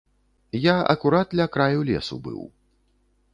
Я 0.61 0.75
акурат 0.93 1.35
ля 1.41 1.47
краю 1.57 1.81
лесу 1.91 2.19
быў. 2.29 2.41